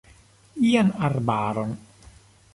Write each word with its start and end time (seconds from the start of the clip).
Ian 0.69 0.89
arbaron. 1.07 1.69